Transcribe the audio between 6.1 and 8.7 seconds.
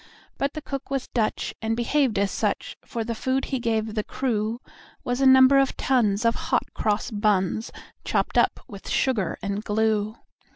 of hot cross buns, Chopped up